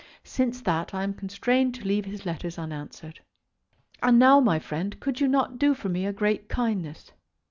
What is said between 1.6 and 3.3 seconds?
to leave his letters unanswered.